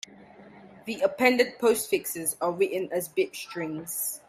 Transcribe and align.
The 0.85 0.99
appended 1.01 1.59
postfixes 1.59 2.35
are 2.41 2.51
written 2.51 2.89
as 2.91 3.07
bit 3.07 3.35
strings. 3.35 4.19